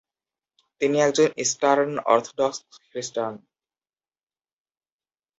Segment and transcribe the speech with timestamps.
[0.81, 3.33] তিনি একজন Eastern Orthodox খ্রিস্টান।